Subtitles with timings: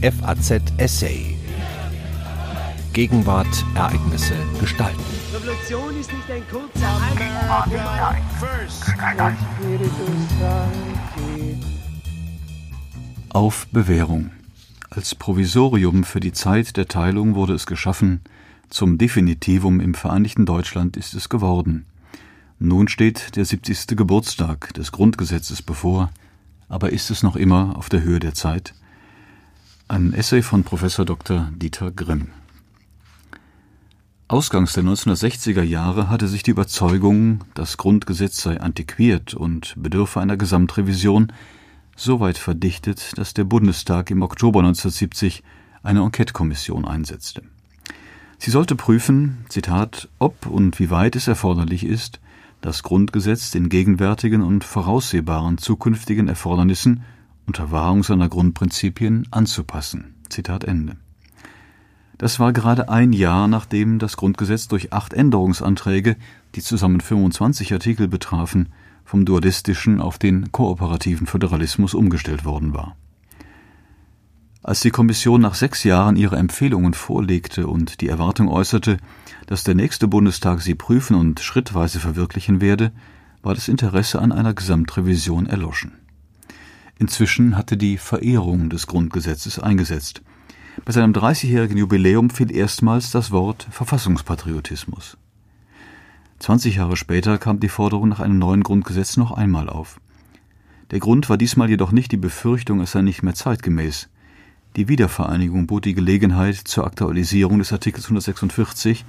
[0.00, 1.36] FAZ Essay.
[2.92, 5.02] Gegenwart, Ereignisse, Gestalten.
[5.34, 7.00] Revolution ist nicht ein kurzer
[13.30, 14.30] Auf Bewährung.
[14.88, 18.20] Als Provisorium für die Zeit der Teilung wurde es geschaffen,
[18.70, 21.86] zum Definitivum im Vereinigten Deutschland ist es geworden.
[22.60, 23.96] Nun steht der 70.
[23.96, 26.10] Geburtstag des Grundgesetzes bevor,
[26.68, 28.74] aber ist es noch immer auf der Höhe der Zeit?
[29.90, 31.48] Ein Essay von Professor Dr.
[31.56, 32.28] Dieter Grimm.
[34.28, 40.36] Ausgangs der 1960er Jahre hatte sich die Überzeugung, das Grundgesetz sei antiquiert und bedürfe einer
[40.36, 41.32] Gesamtrevision,
[41.96, 45.42] so weit verdichtet, dass der Bundestag im Oktober 1970
[45.82, 47.40] eine Enquete-Kommission einsetzte.
[48.36, 52.20] Sie sollte prüfen, Zitat, ob und wie weit es erforderlich ist,
[52.60, 57.04] das Grundgesetz den gegenwärtigen und voraussehbaren zukünftigen Erfordernissen
[57.48, 60.14] unter Wahrung seiner Grundprinzipien anzupassen.
[60.28, 60.96] Zitat Ende.
[62.18, 66.16] Das war gerade ein Jahr, nachdem das Grundgesetz durch acht Änderungsanträge,
[66.54, 68.68] die zusammen 25 Artikel betrafen,
[69.04, 72.96] vom dualistischen auf den kooperativen Föderalismus umgestellt worden war.
[74.62, 78.98] Als die Kommission nach sechs Jahren ihre Empfehlungen vorlegte und die Erwartung äußerte,
[79.46, 82.92] dass der nächste Bundestag sie prüfen und schrittweise verwirklichen werde,
[83.40, 85.92] war das Interesse an einer Gesamtrevision erloschen.
[86.98, 90.22] Inzwischen hatte die Verehrung des Grundgesetzes eingesetzt.
[90.84, 95.16] Bei seinem 30-jährigen Jubiläum fiel erstmals das Wort Verfassungspatriotismus.
[96.40, 100.00] 20 Jahre später kam die Forderung nach einem neuen Grundgesetz noch einmal auf.
[100.90, 104.08] Der Grund war diesmal jedoch nicht die Befürchtung, es sei nicht mehr zeitgemäß.
[104.76, 109.04] Die Wiedervereinigung bot die Gelegenheit zur Aktualisierung des Artikels 146,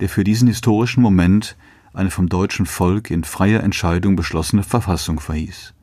[0.00, 1.56] der für diesen historischen Moment
[1.92, 5.73] eine vom deutschen Volk in freier Entscheidung beschlossene Verfassung verhieß.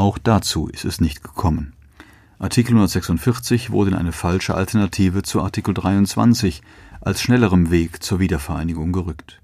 [0.00, 1.74] Auch dazu ist es nicht gekommen.
[2.38, 6.62] Artikel 146 wurde in eine falsche Alternative zu Artikel 23
[7.02, 9.42] als schnellerem Weg zur Wiedervereinigung gerückt.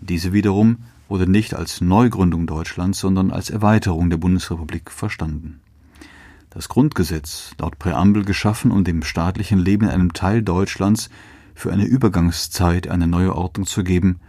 [0.00, 0.78] Diese wiederum
[1.10, 5.60] wurde nicht als Neugründung Deutschlands, sondern als Erweiterung der Bundesrepublik verstanden.
[6.48, 11.10] Das Grundgesetz, laut Präambel geschaffen und dem staatlichen Leben in einem Teil Deutschlands
[11.54, 14.20] für eine Übergangszeit eine neue Ordnung zu geben,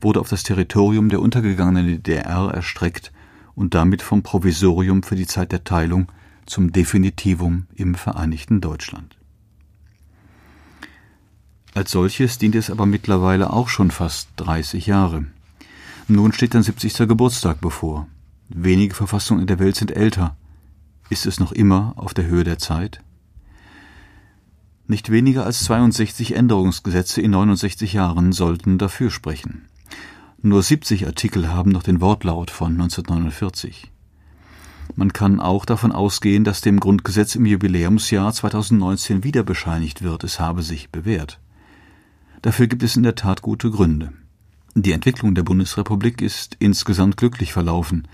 [0.00, 3.10] wurde auf das Territorium der untergegangenen DDR erstreckt
[3.58, 6.06] und damit vom Provisorium für die Zeit der Teilung
[6.46, 9.16] zum Definitivum im Vereinigten Deutschland.
[11.74, 15.26] Als solches dient es aber mittlerweile auch schon fast 30 Jahre.
[16.06, 17.08] Nun steht ein 70.
[17.08, 18.06] Geburtstag bevor.
[18.48, 20.36] Wenige Verfassungen in der Welt sind älter.
[21.10, 23.02] Ist es noch immer auf der Höhe der Zeit?
[24.86, 29.66] Nicht weniger als 62 Änderungsgesetze in 69 Jahren sollten dafür sprechen.
[30.40, 33.90] Nur 70 Artikel haben noch den Wortlaut von 1949.
[34.94, 40.38] Man kann auch davon ausgehen, dass dem Grundgesetz im Jubiläumsjahr 2019 wieder bescheinigt wird, es
[40.38, 41.40] habe sich bewährt.
[42.40, 44.12] Dafür gibt es in der Tat gute Gründe.
[44.76, 48.06] Die Entwicklung der Bundesrepublik ist insgesamt glücklich verlaufen.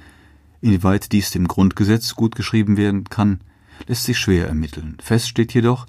[0.62, 3.41] Inwieweit dies dem Grundgesetz gut geschrieben werden kann,
[3.86, 4.96] lässt sich schwer ermitteln.
[5.02, 5.86] Fest steht jedoch,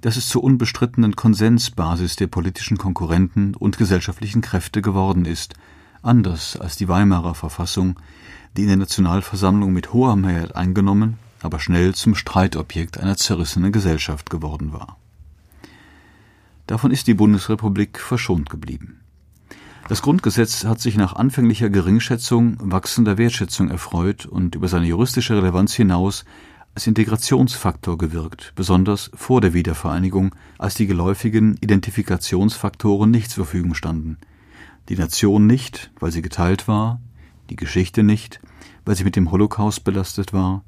[0.00, 5.54] dass es zur unbestrittenen Konsensbasis der politischen Konkurrenten und gesellschaftlichen Kräfte geworden ist,
[6.04, 7.98] anders als die Weimarer Verfassung,
[8.56, 14.30] die in der Nationalversammlung mit hoher Mehrheit eingenommen, aber schnell zum Streitobjekt einer zerrissenen Gesellschaft
[14.30, 14.96] geworden war.
[16.66, 19.00] Davon ist die Bundesrepublik verschont geblieben.
[19.88, 25.74] Das Grundgesetz hat sich nach anfänglicher Geringschätzung wachsender Wertschätzung erfreut und über seine juristische Relevanz
[25.74, 26.24] hinaus
[26.74, 34.16] als Integrationsfaktor gewirkt, besonders vor der Wiedervereinigung, als die geläufigen Identifikationsfaktoren nicht zur Verfügung standen.
[34.88, 37.00] Die Nation nicht, weil sie geteilt war,
[37.50, 38.40] die Geschichte nicht,
[38.84, 40.62] weil sie mit dem Holocaust belastet war,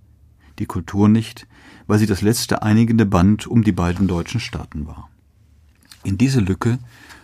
[0.58, 1.46] die Kultur nicht,
[1.86, 5.10] weil sie das letzte einigende Band um die beiden deutschen Staaten war.
[6.02, 6.78] In diese Lücke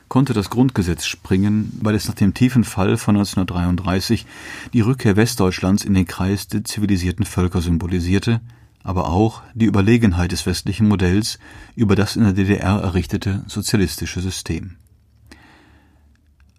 [0.08, 4.26] konnte das Grundgesetz springen, weil es nach dem tiefen Fall von 1933
[4.74, 8.42] die Rückkehr Westdeutschlands in den Kreis der zivilisierten Völker symbolisierte,
[8.82, 11.38] aber auch die Überlegenheit des westlichen Modells
[11.76, 14.76] über das in der DDR errichtete sozialistische System.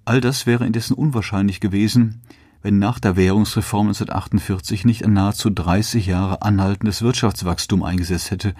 [0.06, 2.22] All das wäre indessen unwahrscheinlich gewesen,
[2.62, 8.54] wenn nach der Währungsreform 1948 nicht ein nahezu 30 Jahre anhaltendes Wirtschaftswachstum eingesetzt hätte,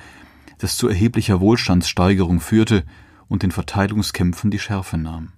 [0.58, 2.84] das zu erheblicher Wohlstandssteigerung führte
[3.28, 5.34] und den Verteilungskämpfen die Schärfe nahm.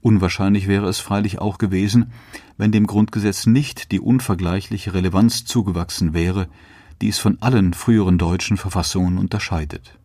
[0.00, 2.12] Unwahrscheinlich wäre es freilich auch gewesen,
[2.56, 6.48] wenn dem Grundgesetz nicht die unvergleichliche Relevanz zugewachsen wäre,
[7.02, 9.98] die es von allen früheren deutschen Verfassungen unterscheidet.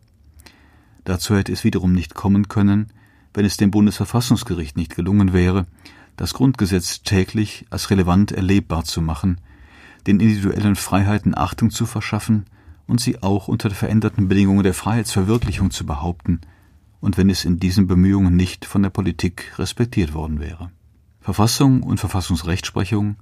[1.04, 2.92] Dazu hätte es wiederum nicht kommen können,
[3.34, 5.66] wenn es dem Bundesverfassungsgericht nicht gelungen wäre,
[6.16, 9.40] das Grundgesetz täglich als relevant erlebbar zu machen,
[10.06, 12.44] den individuellen Freiheiten Achtung zu verschaffen
[12.86, 16.40] und sie auch unter veränderten Bedingungen der Freiheitsverwirklichung zu behaupten,
[17.00, 20.70] und wenn es in diesen Bemühungen nicht von der Politik respektiert worden wäre.
[21.20, 23.16] Verfassung und Verfassungsrechtsprechung,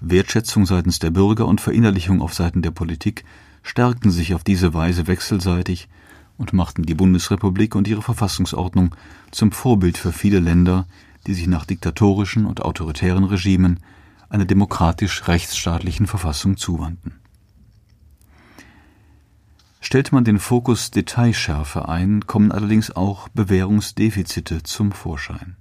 [0.00, 3.24] Wertschätzung seitens der Bürger und Verinnerlichung auf Seiten der Politik
[3.62, 5.88] stärkten sich auf diese Weise wechselseitig
[6.36, 8.94] und machten die Bundesrepublik und ihre Verfassungsordnung
[9.30, 10.86] zum Vorbild für viele Länder,
[11.26, 13.80] die sich nach diktatorischen und autoritären Regimen
[14.28, 17.20] einer demokratisch-rechtsstaatlichen Verfassung zuwandten.
[19.80, 25.56] Stellt man den Fokus Detailschärfe ein, kommen allerdings auch Bewährungsdefizite zum Vorschein.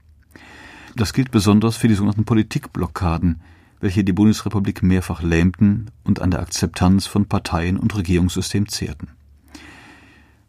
[0.95, 3.41] Das gilt besonders für die sogenannten Politikblockaden,
[3.79, 9.09] welche die Bundesrepublik mehrfach lähmten und an der Akzeptanz von Parteien und Regierungssystem zehrten.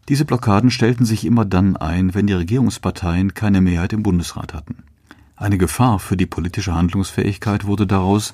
[0.09, 4.83] Diese Blockaden stellten sich immer dann ein, wenn die Regierungsparteien keine Mehrheit im Bundesrat hatten.
[5.37, 8.33] Eine Gefahr für die politische Handlungsfähigkeit wurde daraus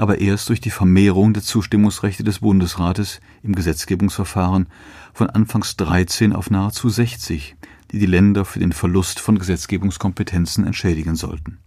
[0.00, 4.66] aber erst durch die Vermehrung der Zustimmungsrechte des Bundesrates im Gesetzgebungsverfahren
[5.12, 7.54] von anfangs 13 auf nahezu 60,
[7.92, 11.58] die die Länder für den Verlust von Gesetzgebungskompetenzen entschädigen sollten.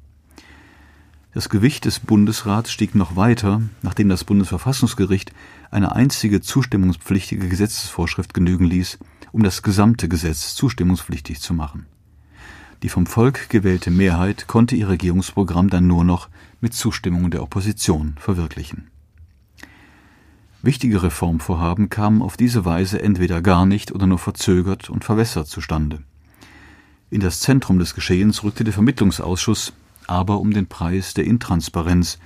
[1.35, 5.31] Das Gewicht des Bundesrats stieg noch weiter, nachdem das Bundesverfassungsgericht
[5.69, 8.97] eine einzige zustimmungspflichtige Gesetzesvorschrift genügen ließ,
[9.33, 11.87] um das gesamte Gesetz zustimmungspflichtig zu machen.
[12.83, 16.29] Die vom Volk gewählte Mehrheit konnte ihr Regierungsprogramm dann nur noch
[16.61, 18.89] mit Zustimmung der Opposition verwirklichen.
[20.61, 26.03] Wichtige Reformvorhaben kamen auf diese Weise entweder gar nicht oder nur verzögert und verwässert zustande.
[27.09, 29.73] In das Zentrum des Geschehens rückte der Vermittlungsausschuss,
[30.07, 32.19] aber um den Preis der Intransparenz,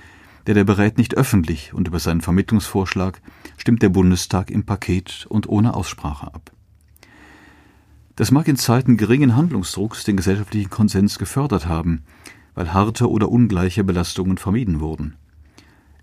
[0.46, 3.20] der der berät nicht öffentlich und über seinen Vermittlungsvorschlag
[3.56, 6.52] stimmt der Bundestag im Paket und ohne Aussprache ab.
[8.18, 12.02] Das mag in Zeiten geringen Handlungsdrucks den gesellschaftlichen Konsens gefördert haben,
[12.56, 15.14] weil harte oder ungleiche Belastungen vermieden wurden.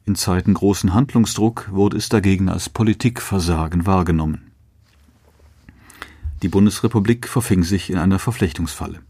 [0.06, 4.50] In Zeiten großen Handlungsdruck wurde es dagegen als Politikversagen wahrgenommen.
[6.42, 9.02] Die Bundesrepublik verfing sich in einer Verflechtungsfalle.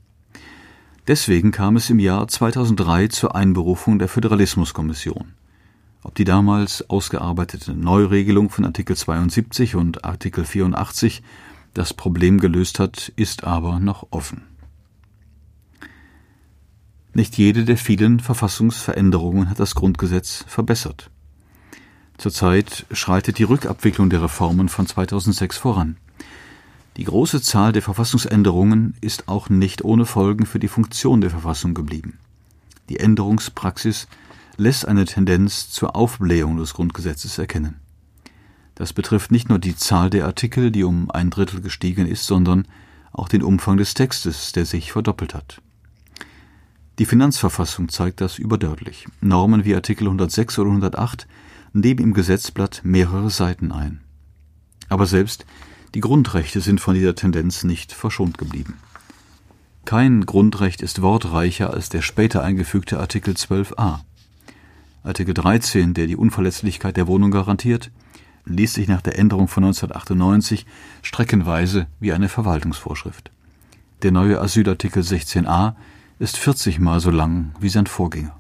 [1.07, 5.33] Deswegen kam es im Jahr 2003 zur Einberufung der Föderalismuskommission.
[6.01, 11.21] Ob die damals ausgearbeitete Neuregelung von Artikel 72 und Artikel 84
[11.75, 14.43] das Problem gelöst hat, ist aber noch offen.
[17.13, 21.11] Nicht jede der vielen Verfassungsveränderungen hat das Grundgesetz verbessert.
[22.17, 25.97] Zurzeit schreitet die Rückabwicklung der Reformen von 2006 voran.
[26.97, 31.73] Die große Zahl der Verfassungsänderungen ist auch nicht ohne Folgen für die Funktion der Verfassung
[31.73, 32.19] geblieben.
[32.87, 34.07] Die Änderungspraxis
[34.55, 37.81] lässt eine Tendenz zur Aufblähung des Grundgesetzes erkennen.
[38.75, 42.67] Das betrifft nicht nur die Zahl der Artikel, die um ein Drittel gestiegen ist, sondern
[43.13, 45.61] auch den Umfang des Textes, der sich verdoppelt hat.
[46.99, 49.07] Die Finanzverfassung zeigt das überdeutlich.
[49.21, 51.27] Normen wie Artikel 106 oder 108
[51.73, 54.01] nehmen im Gesetzblatt mehrere Seiten ein.
[54.89, 55.45] Aber selbst
[55.93, 58.75] die Grundrechte sind von dieser Tendenz nicht verschont geblieben.
[59.85, 63.99] Kein Grundrecht ist wortreicher als der später eingefügte Artikel 12a.
[65.03, 67.91] Artikel 13, der die Unverletzlichkeit der Wohnung garantiert,
[68.45, 70.65] ließ sich nach der Änderung von 1998
[71.01, 73.31] streckenweise wie eine Verwaltungsvorschrift.
[74.01, 75.75] Der neue Asylartikel 16a
[76.19, 78.37] ist 40 Mal so lang wie sein Vorgänger.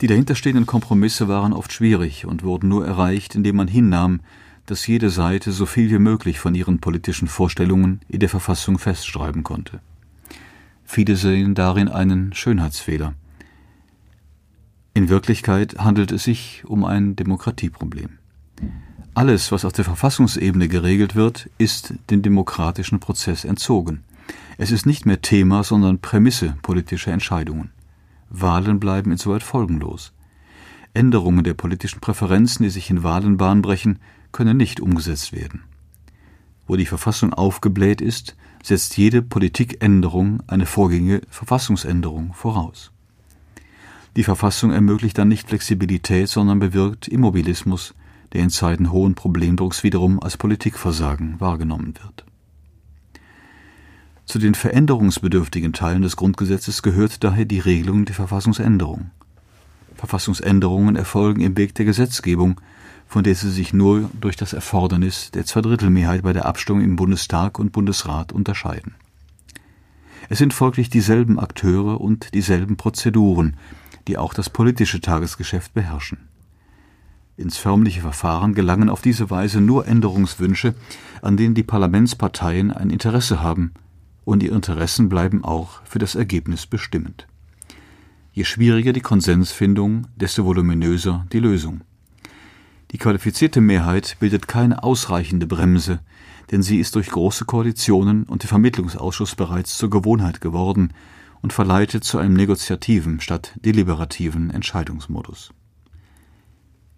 [0.00, 4.20] Die dahinterstehenden Kompromisse waren oft schwierig und wurden nur erreicht, indem man hinnahm,
[4.64, 9.42] dass jede Seite so viel wie möglich von ihren politischen Vorstellungen in der Verfassung festschreiben
[9.42, 9.80] konnte.
[10.84, 13.14] Viele sehen darin einen Schönheitsfehler.
[14.94, 18.19] In Wirklichkeit handelt es sich um ein Demokratieproblem.
[19.14, 24.04] Alles, was auf der Verfassungsebene geregelt wird, ist dem demokratischen Prozess entzogen.
[24.56, 27.70] Es ist nicht mehr Thema, sondern Prämisse politischer Entscheidungen.
[28.28, 30.12] Wahlen bleiben insoweit folgenlos.
[30.94, 33.98] Änderungen der politischen Präferenzen, die sich in Wahlen Bahn brechen,
[34.32, 35.64] können nicht umgesetzt werden.
[36.68, 42.92] Wo die Verfassung aufgebläht ist, setzt jede Politikänderung eine vorgängige Verfassungsänderung voraus.
[44.16, 47.94] Die Verfassung ermöglicht dann nicht Flexibilität, sondern bewirkt Immobilismus,
[48.32, 52.24] der in Zeiten hohen Problemdrucks wiederum als Politikversagen wahrgenommen wird.
[54.24, 59.10] Zu den veränderungsbedürftigen Teilen des Grundgesetzes gehört daher die Regelung der Verfassungsänderung.
[59.96, 62.60] Verfassungsänderungen erfolgen im Weg der Gesetzgebung,
[63.08, 67.58] von der sie sich nur durch das Erfordernis der Zweidrittelmehrheit bei der Abstimmung im Bundestag
[67.58, 68.94] und Bundesrat unterscheiden.
[70.28, 73.56] Es sind folglich dieselben Akteure und dieselben Prozeduren,
[74.06, 76.29] die auch das politische Tagesgeschäft beherrschen.
[77.40, 80.74] Ins förmliche Verfahren gelangen auf diese Weise nur Änderungswünsche,
[81.22, 83.72] an denen die Parlamentsparteien ein Interesse haben,
[84.24, 87.26] und ihre Interessen bleiben auch für das Ergebnis bestimmend.
[88.32, 91.80] Je schwieriger die Konsensfindung, desto voluminöser die Lösung.
[92.90, 96.00] Die qualifizierte Mehrheit bildet keine ausreichende Bremse,
[96.50, 100.92] denn sie ist durch große Koalitionen und den Vermittlungsausschuss bereits zur Gewohnheit geworden
[101.42, 105.52] und verleitet zu einem negoziativen statt deliberativen Entscheidungsmodus.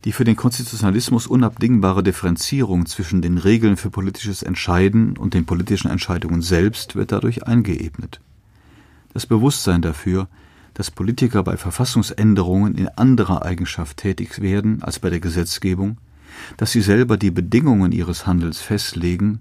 [0.04, 5.90] Die für den Konstitutionalismus unabdingbare Differenzierung zwischen den Regeln für politisches Entscheiden und den politischen
[5.90, 8.20] Entscheidungen selbst wird dadurch eingeebnet.
[9.14, 10.28] Das Bewusstsein dafür,
[10.74, 15.98] dass Politiker bei Verfassungsänderungen in anderer Eigenschaft tätig werden als bei der Gesetzgebung,
[16.56, 19.40] dass sie selber die Bedingungen ihres Handels festlegen,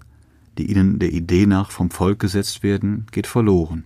[0.58, 3.84] die ihnen der Idee nach vom Volk gesetzt werden, geht verloren.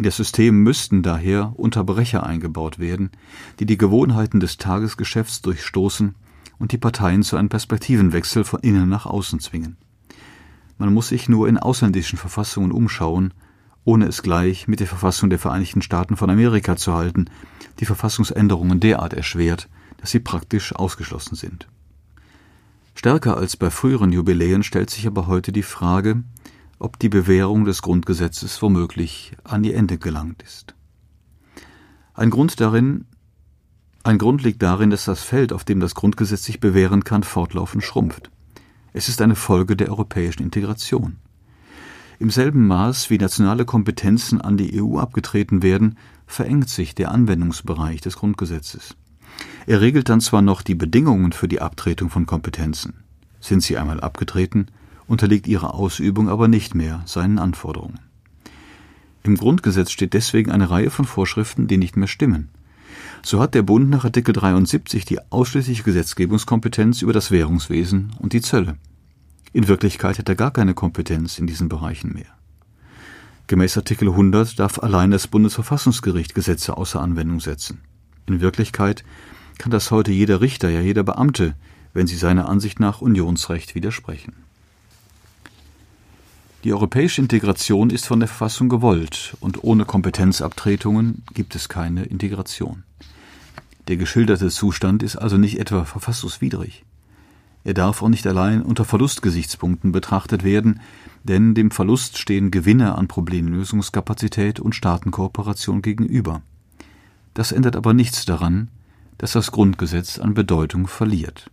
[0.00, 3.10] In das System müssten daher Unterbrecher eingebaut werden,
[3.58, 6.14] die die Gewohnheiten des Tagesgeschäfts durchstoßen
[6.58, 9.76] und die Parteien zu einem Perspektivenwechsel von innen nach außen zwingen.
[10.78, 13.34] Man muss sich nur in ausländischen Verfassungen umschauen,
[13.84, 17.26] ohne es gleich mit der Verfassung der Vereinigten Staaten von Amerika zu halten,
[17.78, 21.68] die Verfassungsänderungen derart erschwert, dass sie praktisch ausgeschlossen sind.
[22.94, 26.22] Stärker als bei früheren Jubiläen stellt sich aber heute die Frage,
[26.80, 30.74] ob die Bewährung des Grundgesetzes womöglich an ihr Ende gelangt ist.
[32.14, 33.04] Ein Grund darin,
[34.02, 37.84] ein Grund liegt darin, dass das Feld, auf dem das Grundgesetz sich bewähren kann, fortlaufend
[37.84, 38.30] schrumpft.
[38.94, 41.18] Es ist eine Folge der europäischen Integration.
[42.18, 48.00] Im selben Maß, wie nationale Kompetenzen an die EU abgetreten werden, verengt sich der Anwendungsbereich
[48.00, 48.96] des Grundgesetzes.
[49.66, 53.04] Er regelt dann zwar noch die Bedingungen für die Abtretung von Kompetenzen.
[53.38, 54.66] Sind sie einmal abgetreten,
[55.10, 57.98] unterliegt ihre Ausübung aber nicht mehr seinen Anforderungen.
[59.24, 62.48] Im Grundgesetz steht deswegen eine Reihe von Vorschriften, die nicht mehr stimmen.
[63.22, 68.40] So hat der Bund nach Artikel 73 die ausschließliche Gesetzgebungskompetenz über das Währungswesen und die
[68.40, 68.76] Zölle.
[69.52, 72.32] In Wirklichkeit hat er gar keine Kompetenz in diesen Bereichen mehr.
[73.48, 77.80] Gemäß Artikel 100 darf allein das Bundesverfassungsgericht Gesetze außer Anwendung setzen.
[78.26, 79.04] In Wirklichkeit
[79.58, 81.56] kann das heute jeder Richter, ja jeder Beamte,
[81.92, 84.34] wenn sie seiner Ansicht nach Unionsrecht widersprechen.
[86.62, 92.82] Die europäische Integration ist von der Verfassung gewollt, und ohne Kompetenzabtretungen gibt es keine Integration.
[93.88, 96.84] Der geschilderte Zustand ist also nicht etwa verfassungswidrig.
[97.64, 100.80] Er darf auch nicht allein unter Verlustgesichtspunkten betrachtet werden,
[101.24, 106.42] denn dem Verlust stehen Gewinne an Problemlösungskapazität und Staatenkooperation gegenüber.
[107.32, 108.68] Das ändert aber nichts daran,
[109.16, 111.50] dass das Grundgesetz an Bedeutung verliert.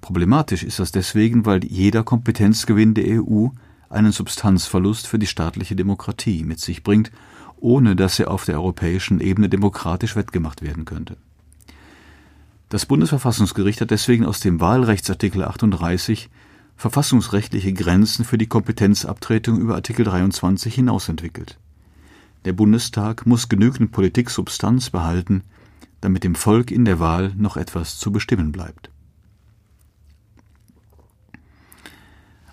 [0.00, 3.48] Problematisch ist das deswegen, weil jeder Kompetenzgewinn der EU
[3.92, 7.10] einen Substanzverlust für die staatliche Demokratie mit sich bringt,
[7.56, 11.16] ohne dass er auf der europäischen Ebene demokratisch wettgemacht werden könnte.
[12.68, 16.30] Das Bundesverfassungsgericht hat deswegen aus dem Wahlrechtsartikel 38
[16.76, 21.58] verfassungsrechtliche Grenzen für die Kompetenzabtretung über Artikel 23 hinaus entwickelt.
[22.44, 25.42] Der Bundestag muss genügend Politiksubstanz behalten,
[26.00, 28.91] damit dem Volk in der Wahl noch etwas zu bestimmen bleibt.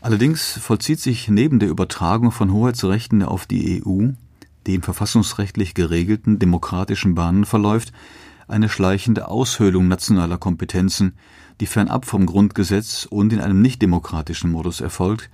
[0.01, 4.09] Allerdings vollzieht sich neben der Übertragung von Hoheitsrechten auf die EU,
[4.65, 7.91] die in verfassungsrechtlich geregelten demokratischen Bahnen verläuft,
[8.47, 11.13] eine schleichende Aushöhlung nationaler Kompetenzen,
[11.59, 15.29] die fernab vom Grundgesetz und in einem nichtdemokratischen Modus erfolgt,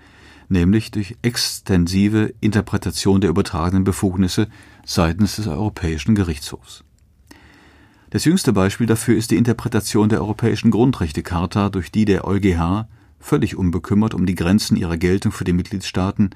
[0.49, 4.47] nämlich durch extensive Interpretation der übertragenen Befugnisse
[4.85, 6.83] seitens des Europäischen Gerichtshofs.
[8.09, 12.87] Das jüngste Beispiel dafür ist die Interpretation der Europäischen Grundrechtecharta, durch die der EuGH
[13.25, 16.29] völlig unbekümmert um die Grenzen ihrer Geltung für die Mitgliedstaaten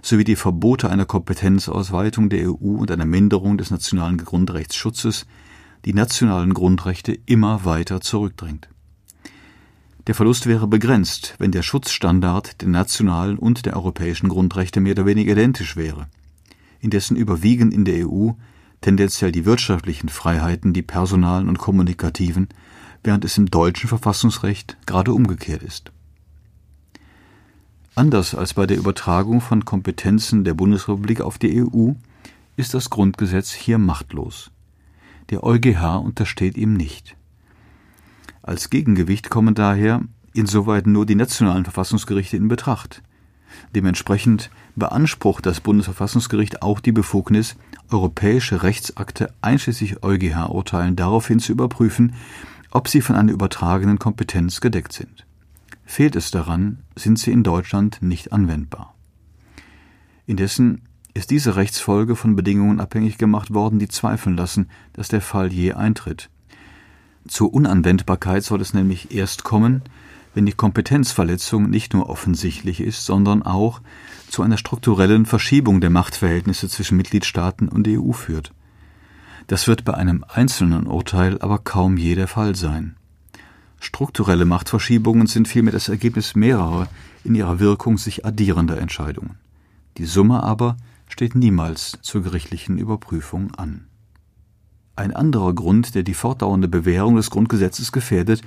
[0.00, 5.26] sowie die Verbote einer Kompetenzausweitung der EU und einer Minderung des nationalen Grundrechtsschutzes
[5.84, 8.70] die nationalen Grundrechte immer weiter zurückdrängt.
[10.06, 15.04] Der Verlust wäre begrenzt, wenn der Schutzstandard der nationalen und der europäischen Grundrechte mehr oder
[15.04, 16.08] weniger identisch wäre.
[16.80, 18.30] Indessen überwiegen in der EU
[18.80, 22.48] tendenziell die wirtschaftlichen Freiheiten, die personalen und kommunikativen,
[23.04, 25.92] während es im deutschen Verfassungsrecht gerade umgekehrt ist.
[27.94, 31.92] Anders als bei der Übertragung von Kompetenzen der Bundesrepublik auf die EU
[32.56, 34.50] ist das Grundgesetz hier machtlos.
[35.30, 37.16] Der EuGH untersteht ihm nicht.
[38.42, 40.02] Als Gegengewicht kommen daher
[40.34, 43.02] insoweit nur die nationalen Verfassungsgerichte in Betracht.
[43.74, 47.56] Dementsprechend beansprucht das Bundesverfassungsgericht auch die Befugnis,
[47.90, 52.14] europäische Rechtsakte einschließlich EuGH-Urteilen daraufhin zu überprüfen,
[52.70, 55.26] ob sie von einer übertragenen Kompetenz gedeckt sind.
[55.90, 58.94] Fehlt es daran, sind sie in Deutschland nicht anwendbar.
[60.24, 60.82] Indessen
[61.14, 65.72] ist diese Rechtsfolge von Bedingungen abhängig gemacht worden, die zweifeln lassen, dass der Fall je
[65.72, 66.30] eintritt.
[67.26, 69.82] Zur Unanwendbarkeit soll es nämlich erst kommen,
[70.32, 73.80] wenn die Kompetenzverletzung nicht nur offensichtlich ist, sondern auch
[74.28, 78.52] zu einer strukturellen Verschiebung der Machtverhältnisse zwischen Mitgliedstaaten und EU führt.
[79.48, 82.94] Das wird bei einem einzelnen Urteil aber kaum je der Fall sein.
[83.80, 86.86] Strukturelle Machtverschiebungen sind vielmehr das Ergebnis mehrerer
[87.24, 89.36] in ihrer Wirkung sich addierender Entscheidungen.
[89.96, 90.76] Die Summe aber
[91.08, 93.86] steht niemals zur gerichtlichen Überprüfung an.
[94.96, 98.42] Ein anderer Grund, der die fortdauernde Bewährung des Grundgesetzes gefährdet,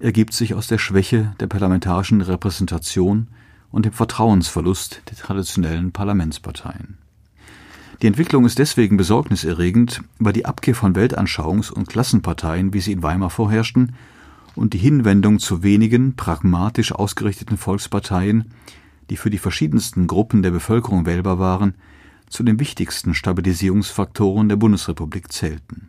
[0.00, 3.28] ergibt sich aus der Schwäche der parlamentarischen Repräsentation
[3.70, 6.98] und dem Vertrauensverlust der traditionellen Parlamentsparteien.
[8.02, 13.04] Die Entwicklung ist deswegen besorgniserregend, weil die Abkehr von Weltanschauungs- und Klassenparteien, wie sie in
[13.04, 13.94] Weimar vorherrschten,
[14.54, 18.52] und die Hinwendung zu wenigen pragmatisch ausgerichteten Volksparteien,
[19.10, 21.74] die für die verschiedensten Gruppen der Bevölkerung wählbar waren,
[22.28, 25.88] zu den wichtigsten Stabilisierungsfaktoren der Bundesrepublik zählten.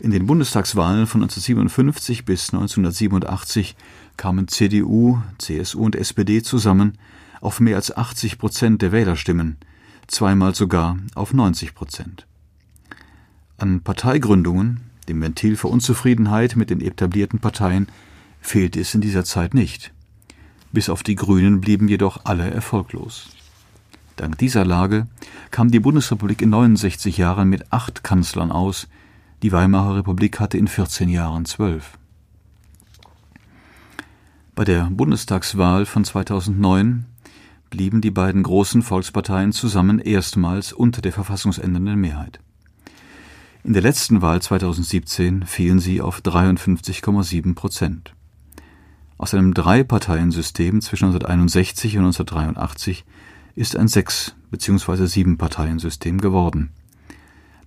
[0.00, 3.76] In den Bundestagswahlen von 1957 bis 1987
[4.16, 6.96] kamen CDU, CSU und SPD zusammen
[7.40, 9.58] auf mehr als 80 Prozent der Wählerstimmen,
[10.06, 12.26] zweimal sogar auf 90 Prozent.
[13.58, 17.88] An Parteigründungen, dem Ventil für Unzufriedenheit mit den etablierten Parteien,
[18.40, 19.92] fehlte es in dieser Zeit nicht.
[20.72, 23.28] Bis auf die Grünen blieben jedoch alle erfolglos.
[24.16, 25.08] Dank dieser Lage
[25.50, 28.88] kam die Bundesrepublik in 69 Jahren mit acht Kanzlern aus,
[29.42, 31.98] die Weimarer Republik hatte in 14 Jahren zwölf.
[34.54, 37.06] Bei der Bundestagswahl von 2009
[37.70, 42.40] blieben die beiden großen Volksparteien zusammen erstmals unter der verfassungsändernden Mehrheit.
[43.62, 48.14] In der letzten Wahl 2017 fielen sie auf 53,7 Prozent.
[49.18, 53.04] Aus einem Drei-Parteien-System zwischen 1961 und 1983
[53.54, 55.04] ist ein Sechs- bzw.
[55.04, 56.70] Sieben-Parteien-System geworden.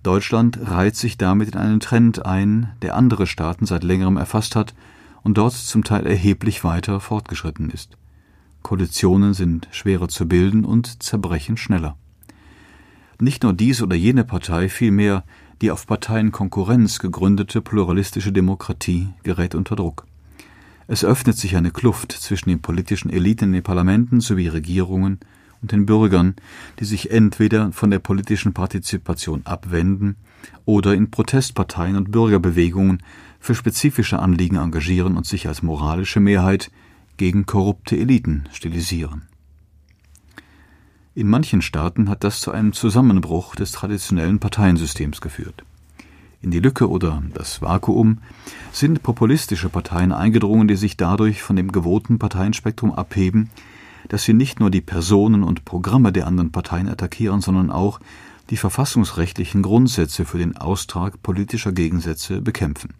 [0.02, 4.74] Deutschland reiht sich damit in einen Trend ein, der andere Staaten seit längerem erfasst hat
[5.22, 7.96] und dort zum Teil erheblich weiter fortgeschritten ist.
[8.62, 11.96] Koalitionen sind schwerer zu bilden und zerbrechen schneller.
[13.20, 15.22] Nicht nur diese oder jene Partei, vielmehr
[15.62, 20.06] die auf Parteienkonkurrenz gegründete pluralistische Demokratie gerät unter Druck.
[20.86, 25.20] Es öffnet sich eine Kluft zwischen den politischen Eliten in den Parlamenten sowie Regierungen
[25.62, 26.34] und den Bürgern,
[26.78, 30.16] die sich entweder von der politischen Partizipation abwenden
[30.66, 33.02] oder in Protestparteien und Bürgerbewegungen
[33.40, 36.70] für spezifische Anliegen engagieren und sich als moralische Mehrheit
[37.16, 39.22] gegen korrupte Eliten stilisieren.
[41.16, 45.64] In manchen Staaten hat das zu einem Zusammenbruch des traditionellen Parteiensystems geführt.
[46.42, 48.18] In die Lücke oder das Vakuum
[48.72, 53.50] sind populistische Parteien eingedrungen, die sich dadurch von dem gewohnten Parteienspektrum abheben,
[54.08, 58.00] dass sie nicht nur die Personen und Programme der anderen Parteien attackieren, sondern auch
[58.50, 62.92] die verfassungsrechtlichen Grundsätze für den Austrag politischer Gegensätze bekämpfen.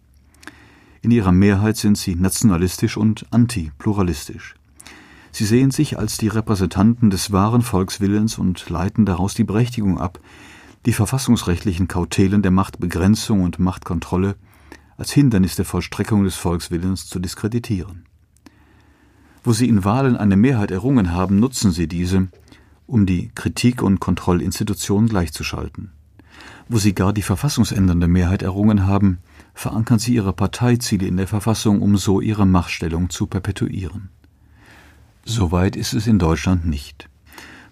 [1.01, 4.55] In ihrer Mehrheit sind sie nationalistisch und antipluralistisch.
[5.35, 10.21] Sie sehen sich als die Repräsentanten des wahren Volkswillens und leiten daraus die Berechtigung ab,
[10.85, 14.37] die verfassungsrechtlichen Kautelen der Machtbegrenzung und Machtkontrolle
[14.95, 18.05] als Hindernis der Vollstreckung des Volkswillens zu diskreditieren.
[19.43, 22.29] Wo sie in Wahlen eine Mehrheit errungen haben, nutzen sie diese,
[22.87, 25.91] um die Kritik- und Kontrollinstitutionen gleichzuschalten.
[26.69, 29.17] Wo sie gar die verfassungsändernde Mehrheit errungen haben,
[29.53, 34.11] verankern sie ihre Parteiziele in der Verfassung, um so ihre Machtstellung zu perpetuieren.
[35.27, 37.09] Soweit ist es in Deutschland nicht.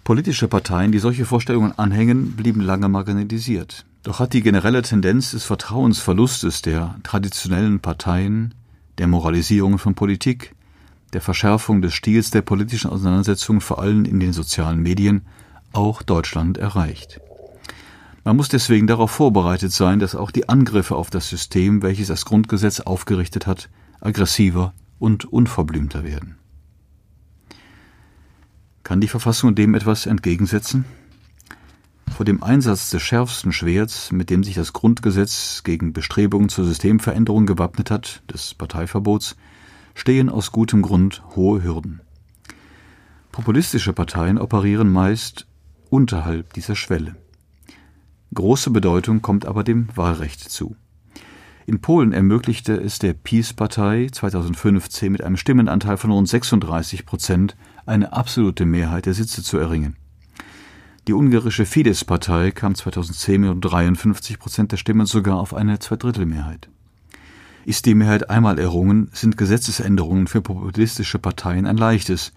[0.02, 3.86] Politische Parteien, die solche Vorstellungen anhängen, blieben lange marginalisiert.
[4.02, 8.54] Doch hat die generelle Tendenz des Vertrauensverlustes der traditionellen Parteien,
[8.98, 10.54] der Moralisierung von Politik,
[11.12, 15.22] der Verschärfung des Stils der politischen Auseinandersetzung vor allem in den sozialen Medien
[15.72, 17.20] auch Deutschland erreicht.
[18.24, 22.24] Man muss deswegen darauf vorbereitet sein, dass auch die Angriffe auf das System, welches das
[22.24, 26.36] Grundgesetz aufgerichtet hat, aggressiver und unverblümter werden.
[28.84, 30.84] Kann die Verfassung dem etwas entgegensetzen?
[32.14, 37.46] Vor dem Einsatz des schärfsten Schwerts, mit dem sich das Grundgesetz gegen Bestrebungen zur Systemveränderung
[37.46, 39.36] gewappnet hat, des Parteiverbots,
[39.94, 42.02] stehen aus gutem Grund hohe Hürden.
[43.32, 45.46] Populistische Parteien operieren meist
[45.88, 47.16] unterhalb dieser Schwelle.
[48.34, 50.76] Große Bedeutung kommt aber dem Wahlrecht zu.
[51.66, 58.12] In Polen ermöglichte es der PiS-Partei 2015 mit einem Stimmenanteil von rund 36 Prozent eine
[58.12, 59.96] absolute Mehrheit der Sitze zu erringen.
[61.06, 66.70] Die ungarische Fidesz-Partei kam 2010 mit 53 Prozent der Stimmen sogar auf eine Zweidrittelmehrheit.
[67.66, 72.32] Ist die Mehrheit einmal errungen, sind Gesetzesänderungen für populistische Parteien ein leichtes,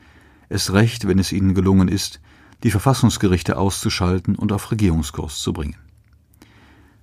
[0.49, 2.21] es recht, wenn es ihnen gelungen ist,
[2.63, 5.75] die Verfassungsgerichte auszuschalten und auf Regierungskurs zu bringen.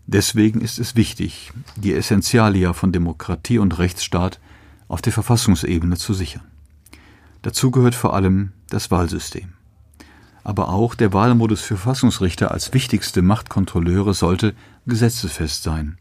[0.06, 4.38] Deswegen ist es wichtig, die Essentialia von Demokratie und Rechtsstaat
[4.88, 6.42] auf der Verfassungsebene zu sichern.
[7.44, 9.52] Dazu gehört vor allem das Wahlsystem.
[10.44, 14.54] Aber auch der Wahlmodus für Verfassungsrichter als wichtigste Machtkontrolleure sollte
[14.86, 15.98] gesetzesfest sein.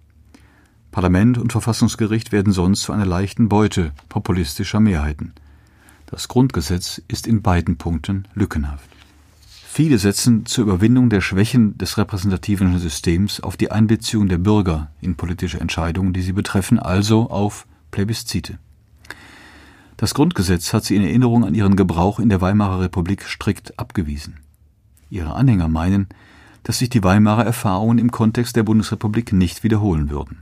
[0.91, 5.34] Parlament und Verfassungsgericht werden sonst zu einer leichten Beute populistischer Mehrheiten.
[6.06, 8.89] Das Grundgesetz ist in beiden Punkten lückenhaft.
[9.67, 15.17] Viele setzen zur Überwindung der Schwächen des repräsentativen Systems auf die Einbeziehung der Bürger in
[15.17, 18.60] politische Entscheidungen, die sie betreffen, also auf Plebiszite.
[20.04, 24.42] Das Grundgesetz hat sie in Erinnerung an ihren Gebrauch in der Weimarer Republik strikt abgewiesen.
[25.10, 26.10] Ihre Anhänger meinen,
[26.63, 30.39] dass sich die Weimarer Erfahrungen im Kontext der Bundesrepublik nicht wiederholen würden.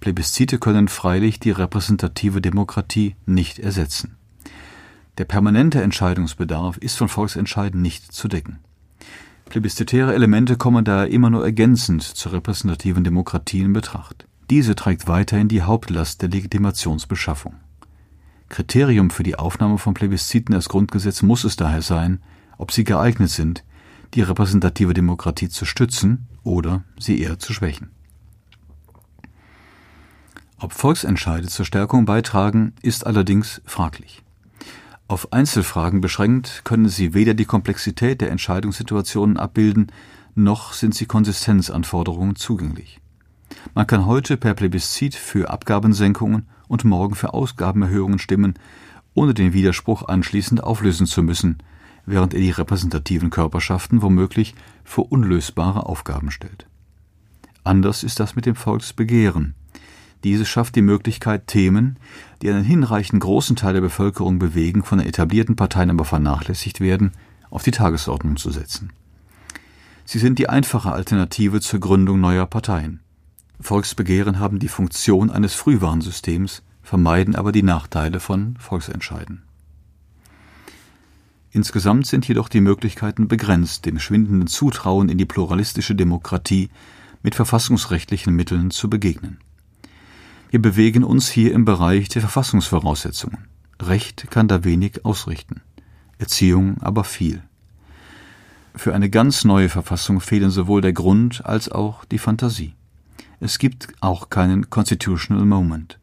[0.00, 4.16] Plebiszite können freilich die repräsentative Demokratie nicht ersetzen.
[5.18, 8.58] Der permanente Entscheidungsbedarf ist von Volksentscheiden nicht zu decken.
[9.44, 14.26] Plebiszitäre Elemente kommen daher immer nur ergänzend zur repräsentativen Demokratie in Betracht.
[14.50, 17.54] Diese trägt weiterhin die Hauptlast der Legitimationsbeschaffung.
[18.48, 22.20] Kriterium für die Aufnahme von Plebisziten als Grundgesetz muss es daher sein,
[22.58, 23.64] ob sie geeignet sind,
[24.14, 27.90] die repräsentative Demokratie zu stützen oder sie eher zu schwächen.
[30.58, 34.22] Ob Volksentscheide zur Stärkung beitragen, ist allerdings fraglich.
[35.08, 39.92] Auf Einzelfragen beschränkt können sie weder die Komplexität der Entscheidungssituationen abbilden,
[40.34, 43.00] noch sind sie Konsistenzanforderungen zugänglich.
[43.74, 48.54] Man kann heute per Plebiszit für Abgabensenkungen und morgen für Ausgabenerhöhungen stimmen,
[49.14, 51.58] ohne den Widerspruch anschließend auflösen zu müssen,
[52.04, 56.66] während er die repräsentativen Körperschaften womöglich vor unlösbare Aufgaben stellt.
[57.64, 59.54] Anders ist das mit dem Volksbegehren.
[60.22, 61.98] Dieses schafft die Möglichkeit, Themen,
[62.42, 67.12] die einen hinreichend großen Teil der Bevölkerung bewegen, von den etablierten Parteien aber vernachlässigt werden,
[67.50, 68.90] auf die Tagesordnung zu setzen.
[70.04, 73.00] Sie sind die einfache Alternative zur Gründung neuer Parteien.
[73.60, 79.42] Volksbegehren haben die Funktion eines Frühwarnsystems, vermeiden aber die Nachteile von Volksentscheiden.
[81.50, 86.68] Insgesamt sind jedoch die Möglichkeiten begrenzt, dem schwindenden Zutrauen in die pluralistische Demokratie
[87.22, 89.38] mit verfassungsrechtlichen Mitteln zu begegnen.
[90.50, 93.46] Wir bewegen uns hier im Bereich der Verfassungsvoraussetzungen.
[93.80, 95.62] Recht kann da wenig ausrichten,
[96.18, 97.42] Erziehung aber viel.
[98.74, 102.74] Für eine ganz neue Verfassung fehlen sowohl der Grund als auch die Fantasie.
[103.38, 105.98] Es gibt auch keinen Constitutional Moment.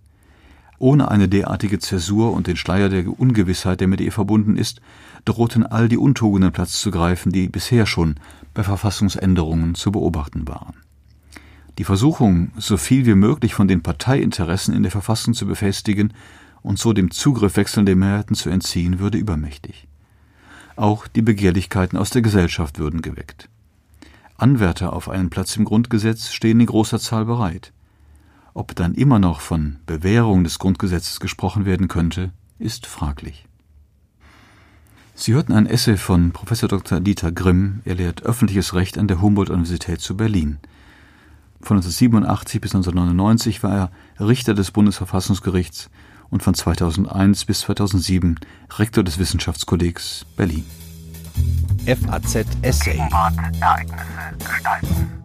[0.78, 4.82] Ohne eine derartige Zäsur und den Schleier der Ungewissheit, der mit ihr verbunden ist,
[5.26, 8.16] drohten all die Untugenden Platz zu greifen, die bisher schon
[8.54, 10.76] bei Verfassungsänderungen zu beobachten waren.
[11.80, 16.14] Die Versuchung, so viel wie möglich von den Parteiinteressen in der Verfassung zu befestigen
[16.62, 19.88] und so dem Zugriff wechselnder Mehrheiten zu entziehen, würde übermächtig.
[20.76, 23.50] Auch die Begehrlichkeiten aus der Gesellschaft würden geweckt.
[24.38, 27.72] Anwärter auf einen Platz im Grundgesetz stehen in großer Zahl bereit.
[28.54, 33.46] Ob dann immer noch von Bewährung des Grundgesetzes gesprochen werden könnte, ist fraglich.
[35.16, 36.60] Sie hörten ein Essay von Prof.
[36.60, 37.00] Dr.
[37.00, 37.82] Dieter Grimm.
[37.86, 40.58] Er lehrt öffentliches Recht an der Humboldt-Universität zu Berlin.
[41.62, 45.90] Von 1987 bis 1999 war er Richter des Bundesverfassungsgerichts
[46.30, 48.40] und von 2001 bis 2007
[48.78, 50.66] Rektor des Wissenschaftskollegs Berlin.
[51.86, 52.98] FAZ Essay.
[53.62, 55.23] Ereignisse gestalten.